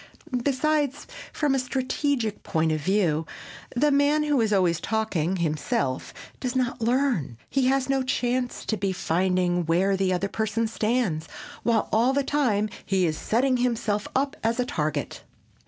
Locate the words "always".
4.51-4.79